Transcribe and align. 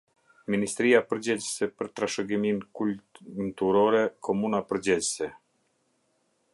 Ministria 0.53 1.01
përgjegjëse 1.09 1.67
për 1.81 1.91
trashëgiminë 1.99 2.67
kulnturore: 2.79 4.03
komuna 4.29 4.63
përgjegjëse. 4.73 5.31